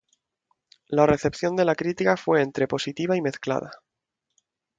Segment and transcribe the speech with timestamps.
[0.87, 3.69] La recepción de la crítica fue entre positiva y mezclada.